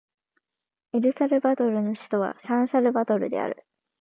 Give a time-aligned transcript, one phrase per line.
[0.93, 3.67] エルサルバドルの首都はサンサルバドルである